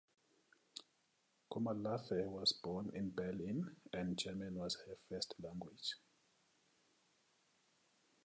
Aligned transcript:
Komolafe 1.47 2.25
was 2.25 2.53
born 2.53 2.89
in 2.95 3.11
Berlin 3.13 3.75
and 3.93 4.17
German 4.17 4.55
was 4.55 4.75
her 4.87 4.95
first 5.07 5.35
language. 5.39 5.93